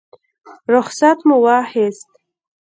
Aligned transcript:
رخصت 0.73 1.17
مو 1.27 1.35
واخیست. 1.43 2.07